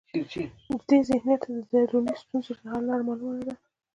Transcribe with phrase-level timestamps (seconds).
[0.87, 3.53] دې ذهنیت ته د دروني ستونزو د حل لاره معلومه نه ده.